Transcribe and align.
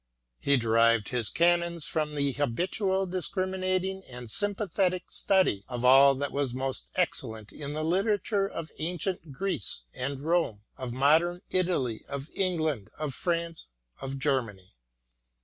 He 0.39 0.57
derived 0.57 1.09
his 1.09 1.29
canons 1.29 1.85
from 1.85 2.15
the 2.15 2.31
habitual, 2.31 3.05
discriminating, 3.05 4.01
and 4.09 4.31
sympathetic 4.31 5.11
study 5.11 5.63
of 5.67 5.85
all 5.85 6.15
that 6.15 6.31
was 6.31 6.55
most 6.55 6.87
excellent 6.95 7.53
in 7.53 7.73
the 7.73 7.83
literature 7.85 8.47
of 8.47 8.71
ancient 8.79 9.31
Greece 9.31 9.83
and 9.93 10.23
Rome, 10.25 10.63
of 10.75 10.91
modern 10.91 11.41
Italy, 11.51 12.03
of 12.09 12.31
England, 12.33 12.89
of 12.97 13.13
France, 13.13 13.67
of 14.01 14.17
Germany. 14.17 14.73